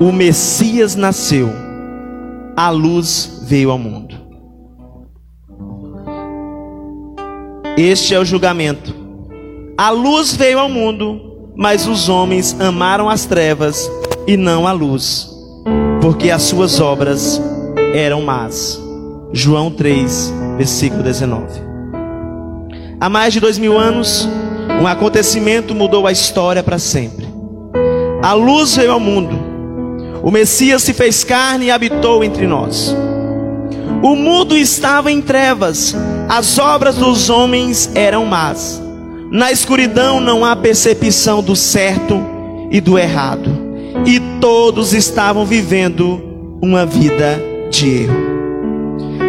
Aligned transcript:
O 0.00 0.10
Messias 0.10 0.96
nasceu, 0.96 1.50
a 2.56 2.70
luz 2.70 3.42
veio 3.44 3.70
ao 3.70 3.78
mundo. 3.78 4.16
Este 7.76 8.14
é 8.14 8.18
o 8.18 8.24
julgamento. 8.24 8.94
A 9.78 9.90
luz 9.90 10.34
veio 10.34 10.58
ao 10.58 10.68
mundo, 10.68 11.52
mas 11.56 11.86
os 11.86 12.08
homens 12.08 12.54
amaram 12.60 13.08
as 13.08 13.24
trevas 13.24 13.90
e 14.26 14.36
não 14.36 14.66
a 14.66 14.72
luz, 14.72 15.30
porque 16.00 16.30
as 16.30 16.42
suas 16.42 16.80
obras 16.80 17.40
eram 17.94 18.22
más. 18.22 18.80
João 19.32 19.70
3, 19.70 20.32
versículo 20.58 21.02
19. 21.02 21.60
Há 23.00 23.08
mais 23.08 23.32
de 23.32 23.40
dois 23.40 23.58
mil 23.58 23.78
anos, 23.78 24.28
um 24.80 24.86
acontecimento 24.86 25.74
mudou 25.74 26.06
a 26.06 26.12
história 26.12 26.62
para 26.62 26.78
sempre. 26.78 27.21
A 28.22 28.34
luz 28.34 28.76
veio 28.76 28.92
ao 28.92 29.00
mundo, 29.00 29.36
o 30.22 30.30
Messias 30.30 30.84
se 30.84 30.94
fez 30.94 31.24
carne 31.24 31.66
e 31.66 31.70
habitou 31.72 32.22
entre 32.22 32.46
nós. 32.46 32.94
O 34.00 34.14
mundo 34.14 34.56
estava 34.56 35.10
em 35.10 35.20
trevas, 35.20 35.94
as 36.28 36.56
obras 36.56 36.94
dos 36.94 37.28
homens 37.28 37.90
eram 37.96 38.24
más. 38.24 38.80
Na 39.30 39.50
escuridão 39.50 40.20
não 40.20 40.44
há 40.44 40.54
percepção 40.54 41.42
do 41.42 41.56
certo 41.56 42.20
e 42.70 42.80
do 42.80 42.96
errado, 42.96 43.50
e 44.06 44.20
todos 44.40 44.92
estavam 44.92 45.44
vivendo 45.44 46.58
uma 46.62 46.86
vida 46.86 47.42
de 47.70 48.04
erro. 48.04 48.16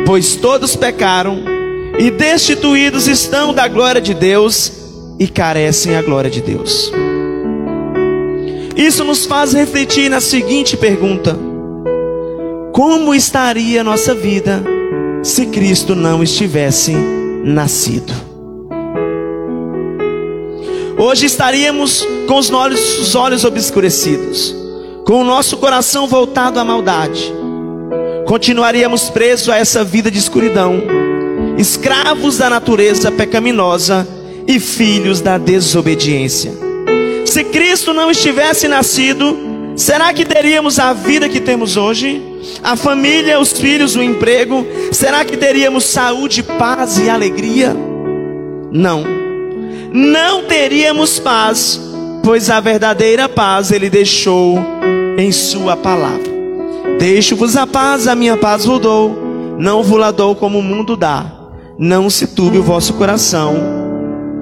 Pois 0.05 0.35
todos 0.35 0.75
pecaram 0.75 1.39
e 1.97 2.11
destituídos 2.11 3.07
estão 3.07 3.53
da 3.53 3.67
glória 3.67 4.02
de 4.02 4.13
Deus 4.13 4.71
e 5.17 5.27
carecem 5.27 5.95
a 5.95 6.02
glória 6.03 6.30
de 6.30 6.41
Deus. 6.41 6.91
Isso 8.75 9.03
nos 9.03 9.25
faz 9.25 9.53
refletir 9.53 10.09
na 10.09 10.19
seguinte 10.19 10.75
pergunta: 10.75 11.38
Como 12.71 13.13
estaria 13.13 13.81
a 13.81 13.83
nossa 13.83 14.16
vida 14.16 14.63
se 15.21 15.45
Cristo 15.45 15.95
não 15.95 16.23
estivesse 16.23 16.94
nascido? 17.44 18.13
Hoje 20.97 21.25
estaríamos 21.25 22.07
com 22.27 22.38
os 22.38 22.49
olhos, 22.51 22.99
os 22.99 23.13
olhos 23.13 23.44
obscurecidos, 23.44 24.55
com 25.05 25.21
o 25.21 25.23
nosso 25.23 25.57
coração 25.57 26.07
voltado 26.07 26.59
à 26.59 26.63
maldade. 26.63 27.31
Continuaríamos 28.25 29.09
presos 29.09 29.49
a 29.49 29.57
essa 29.57 29.83
vida 29.83 30.09
de 30.09 30.17
escuridão, 30.17 30.81
escravos 31.57 32.38
da 32.38 32.49
natureza 32.49 33.11
pecaminosa 33.11 34.07
e 34.47 34.59
filhos 34.59 35.21
da 35.21 35.38
desobediência. 35.38 36.72
Se 37.25 37.43
Cristo 37.43 37.93
não 37.93 38.11
estivesse 38.11 38.67
nascido, 38.67 39.38
será 39.75 40.13
que 40.13 40.25
teríamos 40.25 40.79
a 40.79 40.93
vida 40.93 41.29
que 41.29 41.39
temos 41.39 41.77
hoje? 41.77 42.21
A 42.61 42.75
família, 42.75 43.39
os 43.39 43.53
filhos, 43.53 43.95
o 43.95 44.03
emprego? 44.03 44.66
Será 44.91 45.23
que 45.25 45.38
teríamos 45.38 45.85
saúde, 45.85 46.44
paz 46.44 46.99
e 46.99 47.09
alegria? 47.09 47.75
Não. 48.71 49.03
Não 49.91 50.44
teríamos 50.44 51.19
paz, 51.19 51.79
pois 52.23 52.49
a 52.49 52.59
verdadeira 52.59 53.29
paz 53.29 53.71
ele 53.71 53.89
deixou 53.89 54.57
em 55.17 55.31
sua 55.31 55.77
palavra. 55.77 56.33
Deixo-vos 56.99 57.55
a 57.55 57.66
paz, 57.66 58.07
a 58.07 58.16
minha 58.16 58.38
paz 58.38 58.66
vos 58.66 58.79
dou, 58.79 59.17
não 59.57 59.83
vos 59.83 60.13
dou 60.13 60.35
como 60.35 60.59
o 60.59 60.63
mundo 60.63 60.95
dá. 60.95 61.31
Não 61.77 62.09
se 62.09 62.27
turbe 62.27 62.57
o 62.57 62.63
vosso 62.63 62.94
coração, 62.94 63.55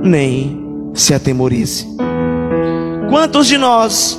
nem 0.04 0.62
se 0.94 1.14
atemorize. 1.14 2.01
Quantos 3.12 3.46
de 3.46 3.58
nós 3.58 4.18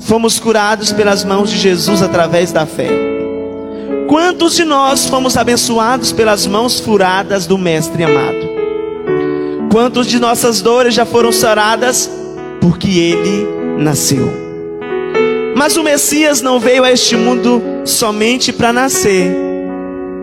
fomos 0.00 0.40
curados 0.40 0.90
pelas 0.90 1.22
mãos 1.22 1.50
de 1.50 1.58
Jesus 1.58 2.00
através 2.00 2.50
da 2.50 2.64
fé? 2.64 2.88
Quantos 4.08 4.54
de 4.54 4.64
nós 4.64 5.04
fomos 5.04 5.36
abençoados 5.36 6.10
pelas 6.10 6.46
mãos 6.46 6.80
furadas 6.80 7.46
do 7.46 7.58
Mestre 7.58 8.02
amado? 8.02 8.48
Quantos 9.70 10.06
de 10.06 10.18
nossas 10.18 10.62
dores 10.62 10.94
já 10.94 11.04
foram 11.04 11.30
saradas 11.30 12.10
porque 12.58 12.88
ele 12.88 13.46
nasceu? 13.76 14.32
Mas 15.54 15.76
o 15.76 15.82
Messias 15.82 16.40
não 16.40 16.58
veio 16.58 16.84
a 16.84 16.90
este 16.90 17.14
mundo 17.18 17.62
somente 17.84 18.50
para 18.50 18.72
nascer. 18.72 19.30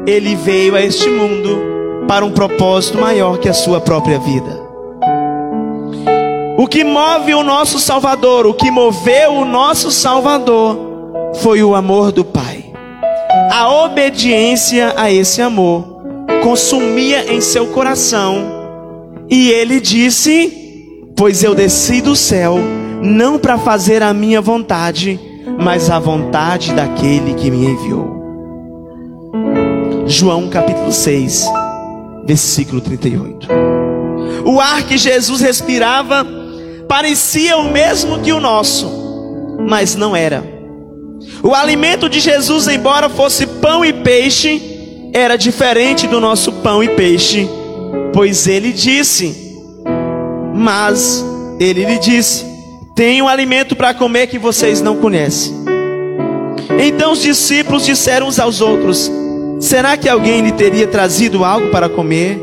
Ele 0.07 0.35
veio 0.35 0.75
a 0.75 0.81
este 0.81 1.11
mundo 1.11 1.61
para 2.07 2.25
um 2.25 2.31
propósito 2.31 2.97
maior 2.97 3.37
que 3.37 3.47
a 3.47 3.53
sua 3.53 3.79
própria 3.79 4.17
vida. 4.17 4.66
O 6.57 6.65
que 6.65 6.83
move 6.83 7.35
o 7.35 7.43
nosso 7.43 7.77
Salvador, 7.77 8.47
o 8.47 8.53
que 8.55 8.71
moveu 8.71 9.31
o 9.31 9.45
nosso 9.45 9.91
Salvador, 9.91 10.75
foi 11.35 11.61
o 11.61 11.75
amor 11.75 12.11
do 12.11 12.25
Pai. 12.25 12.65
A 13.51 13.71
obediência 13.85 14.91
a 14.97 15.11
esse 15.11 15.39
amor 15.39 16.01
consumia 16.41 17.31
em 17.31 17.39
seu 17.41 17.67
coração, 17.67 18.43
e 19.29 19.51
ele 19.51 19.79
disse: 19.79 20.51
Pois 21.15 21.43
eu 21.43 21.53
desci 21.53 22.01
do 22.01 22.15
céu, 22.15 22.57
não 23.03 23.37
para 23.37 23.59
fazer 23.59 24.01
a 24.01 24.11
minha 24.11 24.41
vontade, 24.41 25.19
mas 25.63 25.91
a 25.91 25.99
vontade 25.99 26.73
daquele 26.73 27.35
que 27.35 27.51
me 27.51 27.67
enviou. 27.67 28.17
João 30.07 30.49
capítulo 30.49 30.91
6, 30.91 31.45
versículo 32.25 32.81
38. 32.81 33.47
O 34.43 34.59
ar 34.59 34.81
que 34.83 34.97
Jesus 34.97 35.41
respirava 35.41 36.36
parecia 36.87 37.57
o 37.57 37.71
mesmo 37.71 38.19
que 38.19 38.31
o 38.31 38.39
nosso, 38.39 38.89
mas 39.67 39.95
não 39.95 40.15
era. 40.15 40.43
O 41.43 41.53
alimento 41.53 42.09
de 42.09 42.19
Jesus, 42.19 42.67
embora 42.67 43.09
fosse 43.09 43.45
pão 43.45 43.83
e 43.83 43.93
peixe, 43.93 44.61
era 45.13 45.35
diferente 45.35 46.07
do 46.07 46.19
nosso 46.19 46.51
pão 46.51 46.83
e 46.83 46.89
peixe, 46.89 47.47
pois 48.13 48.47
ele 48.47 48.71
disse: 48.71 49.35
Mas 50.53 51.23
ele 51.59 51.85
lhe 51.85 51.99
disse: 51.99 52.45
Tenho 52.95 53.25
um 53.25 53.27
alimento 53.27 53.75
para 53.75 53.93
comer 53.93 54.27
que 54.27 54.39
vocês 54.39 54.81
não 54.81 54.97
conhecem. 54.97 55.53
Então 56.79 57.11
os 57.11 57.21
discípulos 57.21 57.85
disseram 57.85 58.27
uns 58.27 58.39
aos 58.39 58.61
outros: 58.61 59.11
Será 59.59 59.97
que 59.97 60.09
alguém 60.09 60.41
lhe 60.41 60.51
teria 60.51 60.87
trazido 60.87 61.43
algo 61.43 61.69
para 61.69 61.89
comer? 61.89 62.39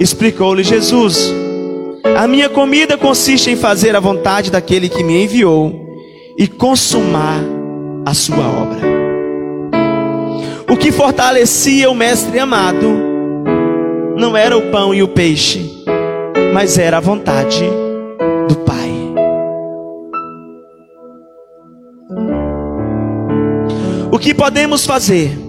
Explicou-lhe 0.00 0.62
Jesus: 0.62 1.32
a 2.04 2.28
minha 2.28 2.48
comida 2.50 2.98
consiste 2.98 3.50
em 3.50 3.56
fazer 3.56 3.96
a 3.96 4.00
vontade 4.00 4.50
daquele 4.50 4.88
que 4.88 5.02
me 5.02 5.24
enviou 5.24 5.72
e 6.38 6.46
consumar 6.46 7.40
a 8.04 8.12
sua 8.12 8.46
obra. 8.46 8.94
O 10.70 10.76
que 10.76 10.92
fortalecia 10.92 11.90
o 11.90 11.94
mestre 11.94 12.38
amado 12.38 13.14
não 14.16 14.36
era 14.36 14.56
o 14.56 14.70
pão 14.70 14.94
e 14.94 15.02
o 15.02 15.08
peixe, 15.08 15.84
mas 16.52 16.78
era 16.78 16.98
a 16.98 17.00
vontade 17.00 17.64
do 18.48 18.56
Pai. 18.56 18.90
O 24.12 24.18
que 24.18 24.34
podemos 24.34 24.84
fazer? 24.84 25.43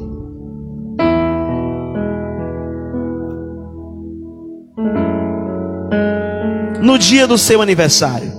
No 6.85 6.99
dia 6.99 7.25
do 7.25 7.35
seu 7.35 7.63
aniversário? 7.63 8.31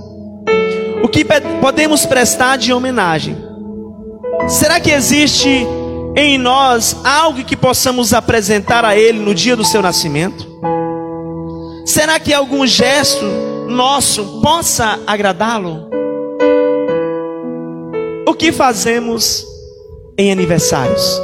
O 1.03 1.09
que 1.09 1.25
podemos 1.59 2.05
prestar 2.05 2.57
de 2.57 2.71
homenagem? 2.71 3.35
Será 4.47 4.79
que 4.79 4.89
existe 4.89 5.67
em 6.15 6.37
nós 6.37 6.95
algo 7.03 7.43
que 7.43 7.57
possamos 7.57 8.13
apresentar 8.13 8.85
a 8.85 8.95
Ele 8.95 9.19
no 9.19 9.35
dia 9.35 9.53
do 9.53 9.65
seu 9.65 9.81
nascimento? 9.81 10.47
Será 11.85 12.21
que 12.21 12.33
algum 12.33 12.65
gesto 12.65 13.25
nosso 13.67 14.39
possa 14.41 14.97
agradá-lo? 15.05 15.89
O 18.25 18.33
que 18.33 18.53
fazemos 18.53 19.45
em 20.17 20.31
aniversários? 20.31 21.21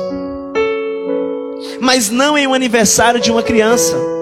Mas 1.79 2.09
não 2.09 2.37
em 2.37 2.47
um 2.47 2.53
aniversário 2.53 3.21
de 3.21 3.31
uma 3.31 3.41
criança 3.41 4.12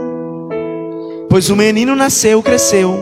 Pois 1.31 1.49
o 1.49 1.55
menino 1.55 1.95
nasceu, 1.95 2.43
cresceu. 2.43 2.93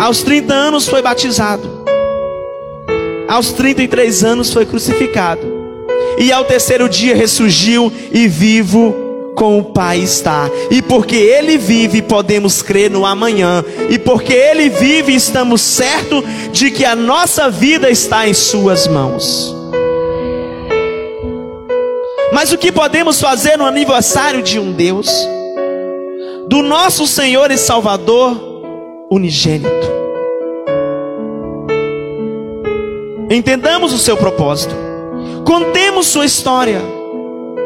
Aos 0.00 0.24
30 0.24 0.52
anos 0.52 0.88
foi 0.88 1.00
batizado. 1.00 1.84
Aos 3.28 3.52
33 3.52 4.24
anos 4.24 4.52
foi 4.52 4.66
crucificado. 4.66 5.46
E 6.18 6.32
ao 6.32 6.44
terceiro 6.44 6.88
dia 6.88 7.14
ressurgiu 7.14 7.92
e 8.12 8.26
vivo 8.26 8.92
com 9.36 9.60
o 9.60 9.64
Pai 9.66 10.00
está. 10.00 10.50
E 10.68 10.82
porque 10.82 11.14
Ele 11.14 11.58
vive, 11.58 12.02
podemos 12.02 12.60
crer 12.60 12.90
no 12.90 13.06
amanhã. 13.06 13.64
E 13.88 13.96
porque 13.96 14.32
Ele 14.32 14.68
vive, 14.68 15.14
estamos 15.14 15.60
certos 15.60 16.24
de 16.50 16.72
que 16.72 16.84
a 16.84 16.96
nossa 16.96 17.48
vida 17.48 17.88
está 17.88 18.28
em 18.28 18.34
Suas 18.34 18.88
mãos. 18.88 19.54
Mas 22.32 22.50
o 22.50 22.58
que 22.58 22.72
podemos 22.72 23.20
fazer 23.20 23.56
no 23.56 23.64
aniversário 23.64 24.42
de 24.42 24.58
um 24.58 24.72
Deus? 24.72 25.08
Do 26.48 26.62
nosso 26.62 27.06
Senhor 27.06 27.50
e 27.50 27.56
Salvador 27.56 28.36
unigênito. 29.10 29.94
entendamos 33.30 33.92
o 33.92 33.98
seu 33.98 34.16
propósito, 34.16 34.74
contemos 35.44 36.06
sua 36.06 36.24
história, 36.24 36.80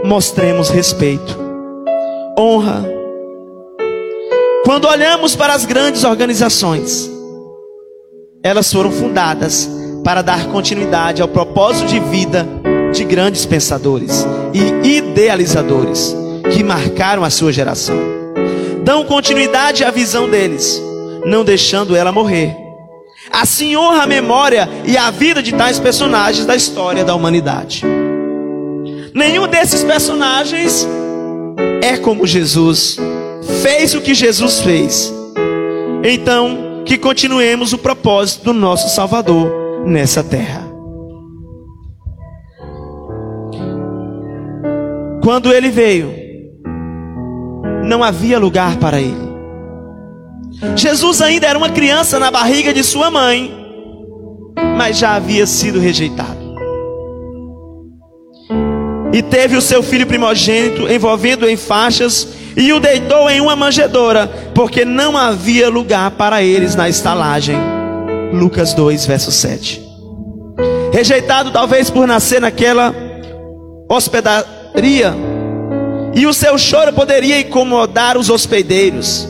mostremos 0.04 0.70
respeito, 0.70 1.36
honra. 2.38 2.84
Quando 4.64 4.86
olhamos 4.86 5.34
para 5.34 5.54
as 5.54 5.64
grandes 5.64 6.04
organizações, 6.04 7.10
elas 8.42 8.72
foram 8.72 8.90
fundadas 8.90 9.68
para 10.04 10.22
dar 10.22 10.46
continuidade 10.46 11.20
ao 11.20 11.28
propósito 11.28 11.88
de 11.88 12.00
vida 12.00 12.46
de 12.92 13.04
grandes 13.04 13.44
pensadores 13.44 14.26
e 14.54 14.88
idealizadores 14.88 16.14
que 16.54 16.62
marcaram 16.62 17.24
a 17.24 17.30
sua 17.30 17.52
geração. 17.52 18.17
Dão 18.88 19.04
continuidade 19.04 19.84
à 19.84 19.90
visão 19.90 20.30
deles, 20.30 20.82
não 21.26 21.44
deixando 21.44 21.94
ela 21.94 22.10
morrer. 22.10 22.56
Assim 23.30 23.76
honra 23.76 24.04
a 24.04 24.06
memória 24.06 24.66
e 24.86 24.96
a 24.96 25.10
vida 25.10 25.42
de 25.42 25.52
tais 25.52 25.78
personagens 25.78 26.46
da 26.46 26.56
história 26.56 27.04
da 27.04 27.14
humanidade. 27.14 27.82
Nenhum 29.12 29.46
desses 29.46 29.84
personagens 29.84 30.88
é 31.82 31.98
como 31.98 32.26
Jesus, 32.26 32.96
fez 33.60 33.94
o 33.94 34.00
que 34.00 34.14
Jesus 34.14 34.62
fez. 34.62 35.12
Então, 36.02 36.82
que 36.86 36.96
continuemos 36.96 37.74
o 37.74 37.78
propósito 37.78 38.44
do 38.44 38.52
nosso 38.54 38.88
Salvador 38.88 39.84
nessa 39.84 40.24
terra. 40.24 40.66
Quando 45.22 45.52
ele 45.52 45.68
veio, 45.68 46.17
não 47.88 48.04
havia 48.04 48.38
lugar 48.38 48.76
para 48.76 49.00
ele. 49.00 49.28
Jesus 50.76 51.22
ainda 51.22 51.46
era 51.46 51.58
uma 51.58 51.70
criança 51.70 52.18
na 52.18 52.30
barriga 52.30 52.72
de 52.72 52.84
sua 52.84 53.10
mãe, 53.10 53.50
mas 54.76 54.98
já 54.98 55.14
havia 55.14 55.46
sido 55.46 55.80
rejeitado. 55.80 56.36
E 59.10 59.22
teve 59.22 59.56
o 59.56 59.62
seu 59.62 59.82
filho 59.82 60.06
primogênito, 60.06 60.86
envolvendo-o 60.92 61.48
em 61.48 61.56
faixas, 61.56 62.28
e 62.54 62.72
o 62.74 62.78
deitou 62.78 63.30
em 63.30 63.40
uma 63.40 63.56
manjedoura, 63.56 64.26
porque 64.54 64.84
não 64.84 65.16
havia 65.16 65.70
lugar 65.70 66.10
para 66.10 66.42
eles 66.42 66.74
na 66.74 66.88
estalagem. 66.88 67.56
Lucas 68.34 68.74
2, 68.74 69.06
verso 69.06 69.32
7. 69.32 69.82
Rejeitado 70.92 71.50
talvez 71.50 71.88
por 71.88 72.06
nascer 72.06 72.40
naquela 72.40 72.94
hospedaria, 73.88 75.14
e 76.14 76.26
o 76.26 76.32
seu 76.32 76.58
choro 76.58 76.92
poderia 76.92 77.40
incomodar 77.40 78.16
os 78.16 78.30
hospedeiros. 78.30 79.28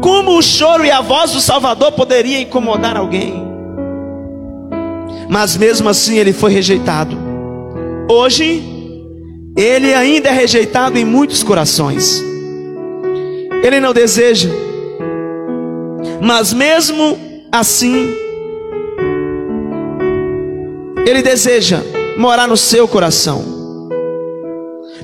Como 0.00 0.36
o 0.36 0.42
choro 0.42 0.84
e 0.84 0.90
a 0.90 1.00
voz 1.00 1.32
do 1.32 1.40
Salvador 1.40 1.92
poderia 1.92 2.40
incomodar 2.40 2.96
alguém? 2.96 3.46
Mas 5.28 5.56
mesmo 5.56 5.88
assim 5.88 6.18
ele 6.18 6.32
foi 6.32 6.52
rejeitado. 6.52 7.16
Hoje, 8.10 8.62
ele 9.56 9.94
ainda 9.94 10.30
é 10.30 10.32
rejeitado 10.32 10.98
em 10.98 11.04
muitos 11.04 11.42
corações. 11.42 12.22
Ele 13.62 13.78
não 13.78 13.92
deseja, 13.92 14.48
mas 16.20 16.52
mesmo 16.52 17.18
assim, 17.52 18.14
ele 21.06 21.22
deseja 21.22 21.82
morar 22.16 22.48
no 22.48 22.56
seu 22.56 22.88
coração 22.88 23.59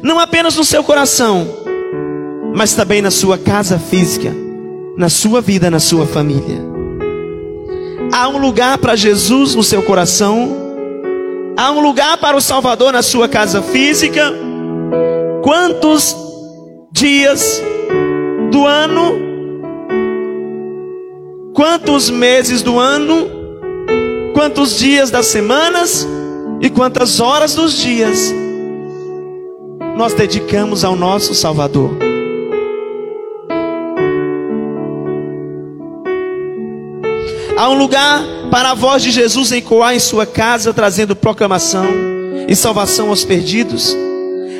não 0.06 0.20
apenas 0.20 0.54
no 0.54 0.64
seu 0.64 0.84
coração, 0.84 1.48
mas 2.54 2.74
também 2.74 3.02
na 3.02 3.10
sua 3.10 3.36
casa 3.36 3.76
física, 3.76 4.32
na 4.96 5.08
sua 5.08 5.40
vida, 5.40 5.68
na 5.68 5.80
sua 5.80 6.06
família. 6.06 6.64
Há 8.12 8.28
um 8.28 8.38
lugar 8.38 8.78
para 8.78 8.94
Jesus 8.94 9.56
no 9.56 9.64
seu 9.64 9.82
coração, 9.82 10.48
há 11.56 11.72
um 11.72 11.80
lugar 11.80 12.18
para 12.18 12.36
o 12.36 12.40
Salvador 12.40 12.92
na 12.92 13.02
sua 13.02 13.28
casa 13.28 13.60
física. 13.60 14.32
Quantos 15.42 16.16
dias 16.92 17.60
do 18.52 18.64
ano, 18.64 19.12
quantos 21.52 22.10
meses 22.10 22.62
do 22.62 22.78
ano, 22.78 23.28
quantos 24.32 24.78
dias 24.78 25.10
das 25.10 25.26
semanas 25.26 26.06
e 26.60 26.70
quantas 26.70 27.18
horas 27.18 27.56
dos 27.56 27.76
dias 27.76 28.32
nós 29.96 30.12
dedicamos 30.12 30.84
ao 30.84 30.94
nosso 30.94 31.34
Salvador. 31.34 31.96
Há 37.56 37.70
um 37.70 37.78
lugar 37.78 38.22
para 38.50 38.72
a 38.72 38.74
voz 38.74 39.02
de 39.02 39.10
Jesus 39.10 39.50
ecoar 39.50 39.94
em 39.94 39.98
sua 39.98 40.26
casa, 40.26 40.74
trazendo 40.74 41.16
proclamação 41.16 41.86
e 42.46 42.54
salvação 42.54 43.08
aos 43.08 43.24
perdidos. 43.24 43.96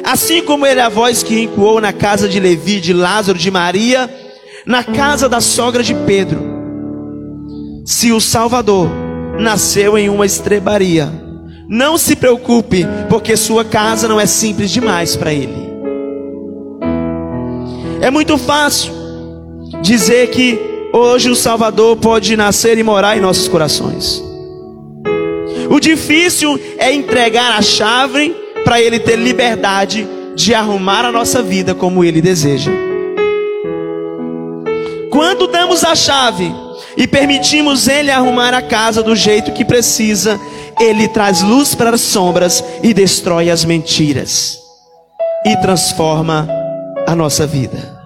Assim 0.02 0.42
como 0.42 0.64
ele 0.64 0.80
é 0.80 0.82
a 0.82 0.88
voz 0.88 1.22
que 1.22 1.44
ecoou 1.44 1.80
na 1.82 1.92
casa 1.92 2.26
de 2.26 2.40
Levi, 2.40 2.80
de 2.80 2.94
Lázaro, 2.94 3.38
de 3.38 3.50
Maria, 3.50 4.08
na 4.64 4.82
casa 4.82 5.28
da 5.28 5.42
sogra 5.42 5.82
de 5.82 5.94
Pedro. 5.94 6.40
Se 7.84 8.10
o 8.10 8.20
Salvador 8.20 8.88
nasceu 9.38 9.98
em 9.98 10.08
uma 10.08 10.24
estrebaria, 10.24 11.25
não 11.68 11.98
se 11.98 12.14
preocupe, 12.14 12.86
porque 13.08 13.36
sua 13.36 13.64
casa 13.64 14.06
não 14.06 14.20
é 14.20 14.26
simples 14.26 14.70
demais 14.70 15.16
para 15.16 15.32
ele. 15.32 15.66
É 18.00 18.10
muito 18.10 18.38
fácil 18.38 18.92
dizer 19.82 20.30
que 20.30 20.58
hoje 20.92 21.28
o 21.30 21.34
Salvador 21.34 21.96
pode 21.96 22.36
nascer 22.36 22.78
e 22.78 22.82
morar 22.82 23.16
em 23.16 23.20
nossos 23.20 23.48
corações. 23.48 24.22
O 25.68 25.80
difícil 25.80 26.58
é 26.78 26.92
entregar 26.92 27.58
a 27.58 27.62
chave 27.62 28.34
para 28.64 28.80
ele 28.80 29.00
ter 29.00 29.16
liberdade 29.16 30.06
de 30.34 30.54
arrumar 30.54 31.04
a 31.04 31.10
nossa 31.10 31.42
vida 31.42 31.74
como 31.74 32.04
ele 32.04 32.20
deseja. 32.20 32.70
Quando 35.10 35.46
damos 35.46 35.82
a 35.82 35.94
chave 35.94 36.52
e 36.96 37.06
permitimos 37.06 37.88
ele 37.88 38.10
arrumar 38.10 38.54
a 38.54 38.62
casa 38.62 39.02
do 39.02 39.16
jeito 39.16 39.52
que 39.52 39.64
precisa, 39.64 40.38
ele 40.80 41.08
traz 41.08 41.42
luz 41.42 41.74
para 41.74 41.90
as 41.90 42.00
sombras 42.00 42.62
e 42.82 42.92
destrói 42.92 43.50
as 43.50 43.64
mentiras 43.64 44.58
e 45.44 45.56
transforma 45.58 46.48
a 47.06 47.14
nossa 47.14 47.46
vida. 47.46 47.96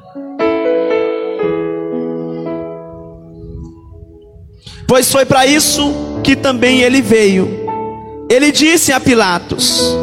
Pois 4.86 5.10
foi 5.10 5.24
para 5.24 5.46
isso 5.46 5.92
que 6.22 6.34
também 6.34 6.80
ele 6.80 7.00
veio. 7.00 7.48
Ele 8.28 8.52
disse 8.52 8.92
a 8.92 9.00
Pilatos: 9.00 9.96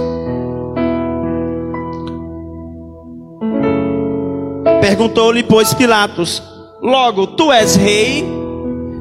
Perguntou-lhe, 4.81 5.43
pois, 5.43 5.73
Pilatos: 5.73 6.41
Logo, 6.81 7.27
tu 7.27 7.51
és 7.51 7.75
rei? 7.75 8.25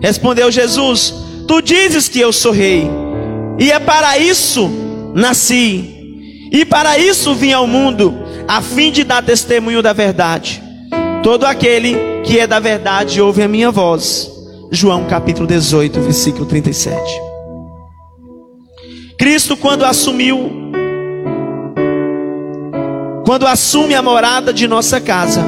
Respondeu 0.02 0.50
Jesus: 0.50 1.14
Tu 1.46 1.62
dizes 1.62 2.08
que 2.08 2.20
eu 2.20 2.32
sou 2.32 2.52
rei. 2.52 3.05
E 3.58 3.72
é 3.72 3.78
para 3.78 4.18
isso 4.18 4.70
nasci. 5.14 5.96
E 6.52 6.64
para 6.64 6.98
isso 6.98 7.34
vim 7.34 7.52
ao 7.52 7.66
mundo, 7.66 8.14
a 8.46 8.60
fim 8.60 8.92
de 8.92 9.02
dar 9.02 9.22
testemunho 9.22 9.82
da 9.82 9.92
verdade. 9.92 10.62
Todo 11.22 11.44
aquele 11.44 11.96
que 12.22 12.38
é 12.38 12.46
da 12.46 12.60
verdade 12.60 13.20
ouve 13.20 13.42
a 13.42 13.48
minha 13.48 13.70
voz. 13.70 14.30
João 14.70 15.06
capítulo 15.06 15.46
18, 15.46 16.00
versículo 16.00 16.44
37. 16.44 17.00
Cristo, 19.18 19.56
quando 19.56 19.84
assumiu, 19.84 20.50
quando 23.24 23.46
assume 23.46 23.94
a 23.94 24.02
morada 24.02 24.52
de 24.52 24.68
nossa 24.68 25.00
casa, 25.00 25.42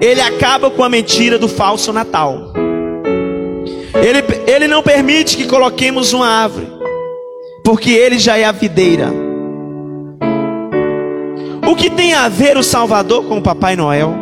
ele 0.00 0.20
acaba 0.20 0.70
com 0.70 0.82
a 0.82 0.88
mentira 0.88 1.38
do 1.38 1.48
falso 1.48 1.92
Natal. 1.92 2.52
Ele, 3.94 4.50
ele 4.50 4.68
não 4.68 4.82
permite 4.82 5.36
que 5.36 5.46
coloquemos 5.46 6.12
uma 6.12 6.26
árvore 6.26 6.75
porque 7.66 7.90
ele 7.90 8.16
já 8.16 8.38
é 8.38 8.44
a 8.44 8.52
videira. 8.52 9.12
O 11.68 11.74
que 11.74 11.90
tem 11.90 12.14
a 12.14 12.28
ver 12.28 12.56
o 12.56 12.62
Salvador 12.62 13.24
com 13.24 13.38
o 13.38 13.42
Papai 13.42 13.74
Noel? 13.74 14.14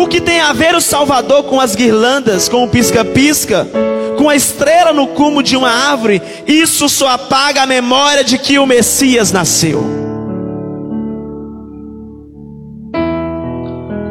O 0.00 0.06
que 0.06 0.20
tem 0.20 0.38
a 0.38 0.52
ver 0.52 0.72
o 0.76 0.80
Salvador 0.80 1.42
com 1.42 1.60
as 1.60 1.74
guirlandas, 1.74 2.48
com 2.48 2.62
o 2.62 2.68
pisca-pisca, 2.68 3.66
com 4.16 4.28
a 4.28 4.36
estrela 4.36 4.92
no 4.92 5.08
cume 5.08 5.42
de 5.42 5.56
uma 5.56 5.68
árvore? 5.68 6.22
Isso 6.46 6.88
só 6.88 7.08
apaga 7.08 7.64
a 7.64 7.66
memória 7.66 8.22
de 8.22 8.38
que 8.38 8.56
o 8.56 8.66
Messias 8.66 9.32
nasceu. 9.32 9.82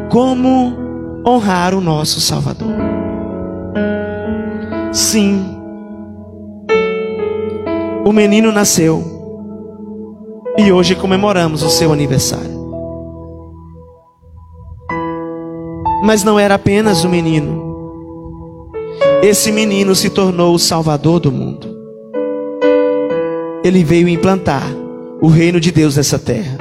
Como 0.10 0.75
honrar 1.25 1.74
o 1.74 1.80
nosso 1.80 2.20
Salvador? 2.20 2.74
Sim, 4.91 5.61
o 8.05 8.12
menino 8.12 8.51
nasceu 8.51 9.03
e 10.58 10.72
hoje 10.72 10.96
comemoramos 10.96 11.63
o 11.63 11.70
seu 11.70 11.93
aniversário. 11.93 12.62
Mas 16.03 16.24
não 16.24 16.39
era 16.39 16.55
apenas 16.55 17.03
o 17.03 17.10
menino, 17.10 17.62
esse 19.22 19.51
menino 19.51 19.93
se 19.93 20.10
tornou 20.10 20.55
o 20.55 20.60
salvador 20.60 21.20
do 21.20 21.31
mundo. 21.31 21.70
ele 23.63 23.84
veio 23.84 24.10
implantar 24.10 24.63
o 25.22 25.27
reino 25.27 25.60
de 25.60 25.72
Deus 25.72 25.96
nessa 25.96 26.17
terra. 26.17 26.58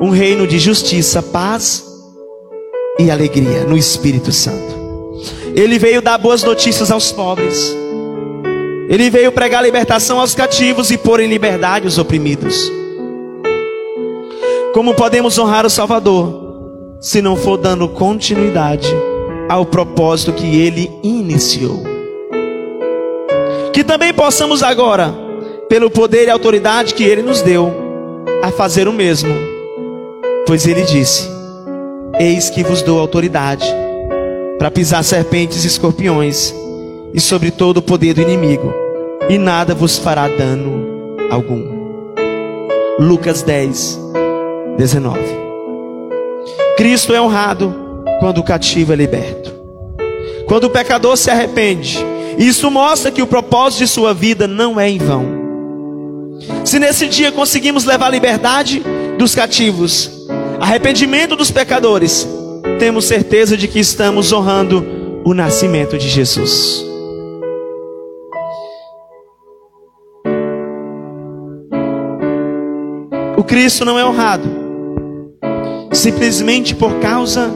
Um 0.00 0.10
reino 0.10 0.46
de 0.46 0.58
justiça, 0.60 1.20
paz 1.20 1.84
e 2.96 3.10
alegria 3.10 3.64
no 3.64 3.76
Espírito 3.76 4.30
Santo. 4.30 4.78
Ele 5.54 5.78
veio 5.78 6.00
dar 6.00 6.16
boas 6.16 6.44
notícias 6.44 6.92
aos 6.92 7.10
pobres. 7.10 7.74
Ele 8.90 9.08
veio 9.08 9.30
pregar 9.30 9.62
libertação 9.62 10.18
aos 10.18 10.34
cativos 10.34 10.90
e 10.90 10.98
pôr 10.98 11.20
em 11.20 11.28
liberdade 11.28 11.86
os 11.86 11.96
oprimidos. 11.96 12.68
Como 14.74 14.94
podemos 14.94 15.38
honrar 15.38 15.64
o 15.64 15.70
Salvador 15.70 16.98
se 17.00 17.22
não 17.22 17.36
for 17.36 17.56
dando 17.56 17.88
continuidade 17.88 18.88
ao 19.48 19.64
propósito 19.64 20.32
que 20.32 20.60
ele 20.60 20.90
iniciou? 21.04 21.84
Que 23.72 23.84
também 23.84 24.12
possamos 24.12 24.60
agora, 24.60 25.14
pelo 25.68 25.88
poder 25.88 26.26
e 26.26 26.30
autoridade 26.30 26.92
que 26.92 27.04
ele 27.04 27.22
nos 27.22 27.42
deu, 27.42 27.72
a 28.42 28.50
fazer 28.50 28.88
o 28.88 28.92
mesmo. 28.92 29.32
Pois 30.48 30.66
ele 30.66 30.82
disse: 30.82 31.28
Eis 32.18 32.50
que 32.50 32.64
vos 32.64 32.82
dou 32.82 32.98
autoridade 32.98 33.72
para 34.58 34.68
pisar 34.68 35.04
serpentes 35.04 35.62
e 35.62 35.68
escorpiões 35.68 36.52
e 37.12 37.20
sobre 37.20 37.50
todo 37.50 37.78
o 37.78 37.82
poder 37.82 38.14
do 38.14 38.22
inimigo, 38.22 38.72
e 39.28 39.38
nada 39.38 39.74
vos 39.74 39.98
fará 39.98 40.28
dano 40.28 41.16
algum. 41.30 41.80
Lucas 42.98 43.42
10, 43.42 43.98
19. 44.76 45.18
Cristo 46.76 47.14
é 47.14 47.20
honrado 47.20 47.74
quando 48.20 48.38
o 48.38 48.42
cativo 48.42 48.92
é 48.92 48.96
liberto. 48.96 49.52
Quando 50.46 50.64
o 50.64 50.70
pecador 50.70 51.16
se 51.16 51.30
arrepende, 51.30 51.98
isso 52.38 52.70
mostra 52.70 53.10
que 53.10 53.22
o 53.22 53.26
propósito 53.26 53.80
de 53.80 53.88
sua 53.88 54.12
vida 54.12 54.48
não 54.48 54.80
é 54.80 54.88
em 54.90 54.98
vão. 54.98 55.24
Se 56.64 56.78
nesse 56.78 57.06
dia 57.06 57.30
conseguimos 57.30 57.84
levar 57.84 58.06
a 58.06 58.10
liberdade 58.10 58.82
dos 59.18 59.34
cativos, 59.34 60.10
arrependimento 60.58 61.36
dos 61.36 61.50
pecadores, 61.50 62.26
temos 62.78 63.04
certeza 63.04 63.56
de 63.56 63.68
que 63.68 63.78
estamos 63.78 64.32
honrando 64.32 64.84
o 65.24 65.34
nascimento 65.34 65.98
de 65.98 66.08
Jesus. 66.08 66.89
O 73.40 73.42
Cristo 73.42 73.86
não 73.86 73.98
é 73.98 74.04
honrado 74.04 74.46
simplesmente 75.94 76.74
por 76.74 77.00
causa 77.00 77.50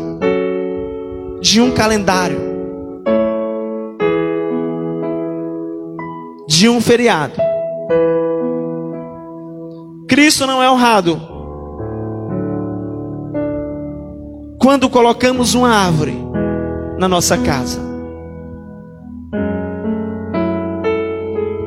de 1.43 1.61
um 1.61 1.73
calendário, 1.73 2.38
de 6.49 6.71
um 6.71 6.81
feriado. 6.81 7.35
Cristo 10.09 10.47
não 10.47 10.62
é 10.62 10.71
honrado 10.71 11.21
quando 14.59 14.88
colocamos 14.88 15.55
uma 15.55 15.69
árvore 15.69 16.17
na 16.97 17.07
nossa 17.07 17.37
casa. 17.37 17.79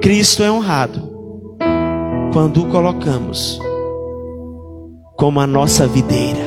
Cristo 0.01 0.41
é 0.41 0.49
honrado 0.49 1.07
quando 2.33 2.63
o 2.63 2.67
colocamos 2.67 3.61
como 5.17 5.39
a 5.39 5.47
nossa 5.47 5.87
videira. 5.87 6.39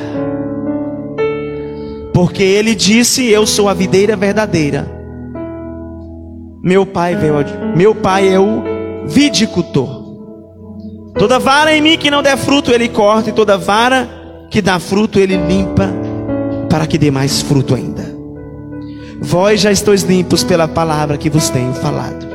Porque 2.13 2.41
ele 2.41 2.73
disse: 2.73 3.29
Eu 3.29 3.45
sou 3.45 3.67
a 3.67 3.73
videira 3.73 4.15
verdadeira. 4.15 4.89
Meu 6.63 6.85
pai 6.85 7.15
veio, 7.15 7.35
meu 7.75 7.93
pai 7.93 8.29
é 8.29 8.39
o 8.39 8.63
vidicultor. 9.07 10.01
Toda 11.17 11.37
vara 11.37 11.75
em 11.75 11.81
mim 11.81 11.97
que 11.97 12.09
não 12.09 12.23
der 12.23 12.37
fruto, 12.37 12.71
ele 12.71 12.87
corta, 12.87 13.29
e 13.29 13.33
toda 13.33 13.57
vara 13.57 14.07
que 14.49 14.61
dá 14.61 14.79
fruto, 14.79 15.19
ele 15.19 15.35
limpa 15.35 15.89
para 16.69 16.87
que 16.87 16.97
dê 16.97 17.11
mais 17.11 17.41
fruto 17.41 17.75
ainda. 17.75 18.15
Vós 19.19 19.59
já 19.59 19.71
estáis 19.71 20.03
limpos 20.03 20.43
pela 20.43 20.67
palavra 20.67 21.17
que 21.17 21.29
vos 21.29 21.49
tenho 21.49 21.73
falado. 21.73 22.25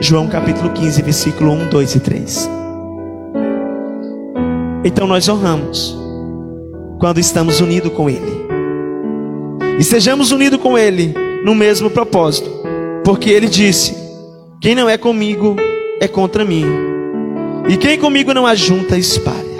João 0.00 0.26
capítulo 0.26 0.70
15, 0.70 1.02
versículo 1.02 1.52
1, 1.52 1.68
2 1.68 1.94
e 1.94 2.00
3. 2.00 2.59
Então 4.84 5.06
nós 5.06 5.28
honramos 5.28 5.96
quando 6.98 7.18
estamos 7.18 7.60
unidos 7.60 7.92
com 7.92 8.08
Ele. 8.08 8.40
E 9.78 9.84
sejamos 9.84 10.32
unidos 10.32 10.60
com 10.60 10.76
Ele 10.76 11.14
no 11.44 11.54
mesmo 11.54 11.90
propósito. 11.90 12.50
Porque 13.04 13.30
Ele 13.30 13.48
disse: 13.48 13.94
Quem 14.60 14.74
não 14.74 14.88
é 14.88 14.98
comigo 14.98 15.56
é 16.00 16.08
contra 16.08 16.44
mim. 16.44 16.64
E 17.68 17.76
quem 17.76 17.98
comigo 17.98 18.34
não 18.34 18.46
ajunta, 18.46 18.96
espalha. 18.96 19.50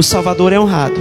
o 0.00 0.02
Salvador 0.02 0.50
é 0.50 0.58
honrado. 0.58 0.98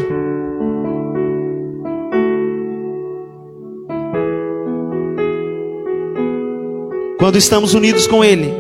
Quando 7.18 7.38
estamos 7.38 7.74
unidos 7.74 8.06
com 8.08 8.26
Ele, 8.26 8.54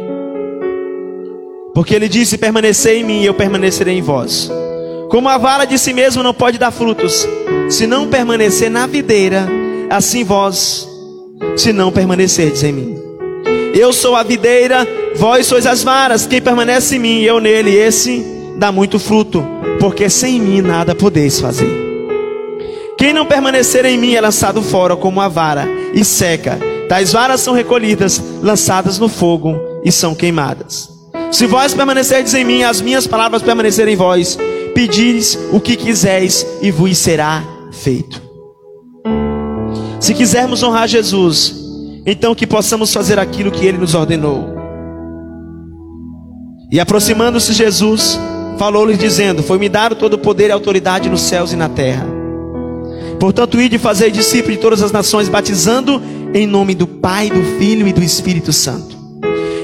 porque 1.80 1.96
Ele 1.96 2.10
disse: 2.10 2.38
permanecer 2.38 2.98
em 2.98 3.06
mim 3.06 3.22
e 3.22 3.26
eu 3.26 3.34
permanecerei 3.34 3.98
em 3.98 4.02
vós. 4.02 4.52
Como 5.10 5.30
a 5.30 5.38
vara 5.38 5.64
de 5.64 5.80
si 5.80 5.94
mesmo 5.94 6.22
não 6.22 6.34
pode 6.34 6.58
dar 6.58 6.72
frutos, 6.72 7.26
se 7.70 7.88
não 7.88 8.06
permanecer 8.06 8.70
na 8.70 8.86
videira, 8.86 9.48
assim 9.90 10.26
vós, 10.26 10.86
se 11.56 11.72
não 11.72 11.90
permanecerdes 11.90 12.64
em 12.66 12.74
mim. 12.74 13.02
Eu 13.74 13.94
sou 13.94 14.18
a 14.18 14.24
videira, 14.24 14.86
vós 15.16 15.48
sois 15.48 15.66
as 15.66 15.82
varas, 15.82 16.28
quem 16.28 16.42
permanece 16.42 16.98
em 16.98 17.00
mim 17.00 17.20
e 17.20 17.26
eu 17.26 17.40
nele, 17.40 17.74
esse 17.74 18.26
dá 18.58 18.74
muito 18.74 19.00
fruto 19.00 19.42
porque 19.80 20.10
sem 20.10 20.38
mim 20.38 20.60
nada 20.60 20.94
podeis 20.94 21.40
fazer. 21.40 21.72
Quem 22.98 23.14
não 23.14 23.26
permanecer 23.26 23.86
em 23.86 23.98
mim 23.98 24.16
é 24.16 24.20
lançado 24.20 24.62
fora 24.62 24.98
como 24.98 25.22
a 25.22 25.30
vara 25.30 25.66
e 25.94 26.04
seca. 26.04 26.60
Tais 26.90 27.14
varas 27.14 27.40
são 27.40 27.54
recolhidas, 27.54 28.22
lançadas 28.44 29.00
no 29.00 29.08
fogo 29.08 29.56
e 29.82 29.94
são 29.94 30.14
queimadas. 30.14 30.99
Se 31.32 31.46
vós 31.46 31.74
permanecerdes 31.74 32.34
em 32.34 32.44
mim, 32.44 32.64
as 32.64 32.82
minhas 32.82 33.06
palavras 33.06 33.42
permanecerem 33.42 33.94
em 33.94 33.98
vós, 33.98 34.38
pedis 34.74 35.38
o 35.52 35.60
que 35.60 35.76
quiseres 35.76 36.46
e 36.62 36.72
vos 36.72 36.98
será 36.98 37.44
feito. 37.72 38.22
Se 40.00 40.14
quisermos 40.14 40.64
honrar 40.64 40.88
Jesus, 40.88 41.56
então 42.06 42.34
que 42.34 42.48
possamos 42.48 42.94
fazer 42.94 43.20
aquilo 43.20 43.52
que 43.52 43.66
ele 43.66 43.78
nos 43.78 43.94
ordenou. 43.94 44.60
E 46.72 46.80
aproximando-se 46.80 47.54
Jesus, 47.54 48.20
falou-lhes 48.58 48.98
dizendo: 48.98 49.44
Foi-me 49.44 49.70
dado 49.70 49.96
todo 49.96 50.14
o 50.14 50.20
poder 50.20 50.50
e 50.50 50.52
autoridade 50.52 51.10
nos 51.10 51.22
céus 51.22 51.52
e 51.52 51.56
na 51.56 51.70
terra. 51.70 52.06
Portanto, 53.20 53.60
ide 53.60 53.78
fazei 53.78 54.12
discípulos 54.12 54.56
de 54.56 54.62
todas 54.62 54.82
as 54.82 54.92
nações, 54.92 55.28
batizando 55.28 56.02
em 56.34 56.48
nome 56.48 56.74
do 56.76 56.88
Pai, 56.88 57.30
do 57.30 57.44
Filho 57.58 57.88
e 57.88 57.94
do 57.94 58.04
Espírito 58.04 58.54
Santo, 58.54 58.98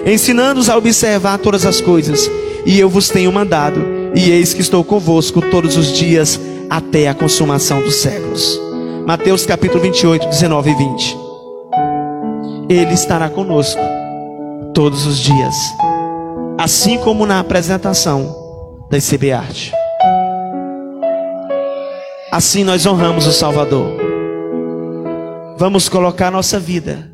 ensinando-os 0.06 0.70
a 0.70 0.78
observar 0.78 1.40
todas 1.40 1.66
as 1.66 1.82
coisas, 1.82 2.30
e 2.66 2.80
eu 2.80 2.90
vos 2.90 3.10
tenho 3.10 3.32
mandado, 3.32 3.82
e 4.16 4.30
eis 4.30 4.54
que 4.54 4.62
estou 4.62 4.84
convosco 4.84 5.42
todos 5.42 5.76
os 5.76 5.92
dias 5.92 6.40
até 6.70 7.08
a 7.08 7.14
consumação 7.14 7.82
dos 7.82 7.96
séculos. 7.96 8.60
Mateus 9.06 9.46
capítulo 9.46 9.82
28, 9.82 10.28
19 10.28 10.72
e 10.72 10.76
20. 10.76 11.18
Ele 12.70 12.94
estará 12.94 13.30
conosco 13.30 13.82
todos 14.74 15.06
os 15.06 15.18
dias, 15.18 15.56
assim 16.58 16.98
como 16.98 17.26
na 17.26 17.40
apresentação 17.40 18.36
da 18.90 18.98
ICB 18.98 19.32
Arte. 19.32 19.74
Assim 22.32 22.64
nós 22.64 22.86
honramos 22.86 23.26
o 23.28 23.32
Salvador. 23.32 23.98
Vamos 25.58 25.88
colocar 25.88 26.32
nossa 26.32 26.60
vida 26.60 27.12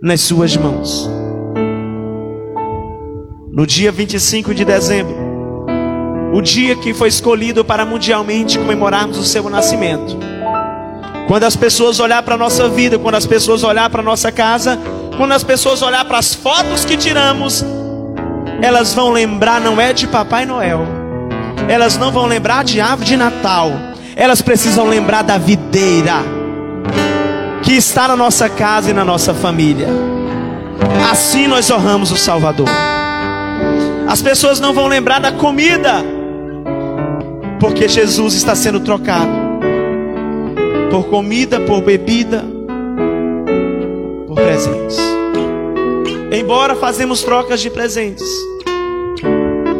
nas 0.00 0.20
Suas 0.20 0.56
mãos. 0.56 1.23
No 3.56 3.64
dia 3.64 3.92
25 3.92 4.52
de 4.52 4.64
dezembro, 4.64 5.14
o 6.32 6.42
dia 6.42 6.74
que 6.74 6.92
foi 6.92 7.06
escolhido 7.06 7.64
para 7.64 7.86
mundialmente 7.86 8.58
comemorarmos 8.58 9.16
o 9.16 9.22
seu 9.22 9.48
nascimento. 9.48 10.18
Quando 11.28 11.44
as 11.44 11.54
pessoas 11.54 12.00
olhar 12.00 12.20
para 12.24 12.34
a 12.34 12.38
nossa 12.38 12.68
vida, 12.68 12.98
quando 12.98 13.14
as 13.14 13.24
pessoas 13.24 13.62
olhar 13.62 13.88
para 13.90 14.00
a 14.00 14.04
nossa 14.04 14.32
casa, 14.32 14.76
quando 15.16 15.30
as 15.30 15.44
pessoas 15.44 15.82
olhar 15.82 16.04
para 16.04 16.18
as 16.18 16.34
fotos 16.34 16.84
que 16.84 16.96
tiramos, 16.96 17.64
elas 18.60 18.92
vão 18.92 19.12
lembrar 19.12 19.60
não 19.60 19.80
é 19.80 19.92
de 19.92 20.08
Papai 20.08 20.44
Noel, 20.44 20.84
elas 21.68 21.96
não 21.96 22.10
vão 22.10 22.26
lembrar 22.26 22.64
de 22.64 22.80
árvore 22.80 23.10
de 23.10 23.16
Natal, 23.16 23.70
elas 24.16 24.42
precisam 24.42 24.88
lembrar 24.88 25.22
da 25.22 25.38
videira 25.38 26.16
que 27.62 27.74
está 27.74 28.08
na 28.08 28.16
nossa 28.16 28.48
casa 28.48 28.90
e 28.90 28.92
na 28.92 29.04
nossa 29.04 29.32
família. 29.32 29.86
Assim 31.08 31.46
nós 31.46 31.70
honramos 31.70 32.10
o 32.10 32.16
Salvador. 32.16 32.93
As 34.14 34.22
pessoas 34.22 34.60
não 34.60 34.72
vão 34.72 34.86
lembrar 34.86 35.18
da 35.18 35.32
comida, 35.32 35.94
porque 37.58 37.88
Jesus 37.88 38.34
está 38.34 38.54
sendo 38.54 38.78
trocado 38.78 39.28
por 40.88 41.08
comida, 41.08 41.58
por 41.58 41.82
bebida, 41.82 42.44
por 44.28 44.36
presentes. 44.36 44.96
Em 46.30 46.42
embora, 46.42 46.76
fazemos 46.76 47.24
trocas 47.24 47.60
de 47.60 47.68
presentes. 47.70 48.24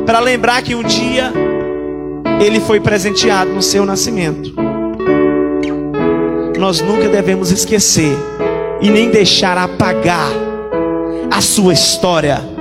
Para 0.05 0.19
lembrar 0.19 0.63
que 0.63 0.75
um 0.75 0.83
dia 0.83 1.33
ele 2.45 2.59
foi 2.59 2.81
presenteado 2.81 3.53
no 3.53 3.63
seu 3.63 3.87
nascimento. 3.87 4.53
Nós 6.59 6.81
nunca 6.81 7.09
devemos 7.09 7.53
esquecer 7.53 8.19
e 8.81 8.91
nem 8.91 9.11
deixar 9.11 9.57
apagar 9.57 10.29
a 11.31 11.41
sua 11.41 11.73
história 11.73 12.54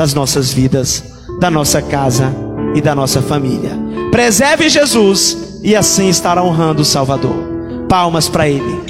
das 0.00 0.14
nossas 0.14 0.50
vidas, 0.50 1.04
da 1.38 1.50
nossa 1.50 1.82
casa 1.82 2.34
e 2.74 2.80
da 2.80 2.94
nossa 2.94 3.20
família. 3.20 3.72
Preserve 4.10 4.66
Jesus 4.70 5.60
e 5.62 5.76
assim 5.76 6.08
estará 6.08 6.42
honrando 6.42 6.80
o 6.80 6.86
Salvador. 6.86 7.36
Palmas 7.86 8.26
para 8.26 8.48
ele. 8.48 8.80